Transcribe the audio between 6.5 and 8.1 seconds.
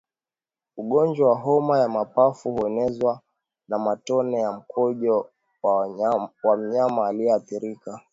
mnyama aliyeathirika